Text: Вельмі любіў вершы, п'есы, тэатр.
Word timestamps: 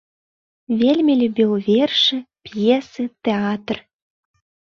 Вельмі 0.81 1.13
любіў 1.21 1.51
вершы, 1.67 2.17
п'есы, 2.49 3.03
тэатр. 3.27 3.77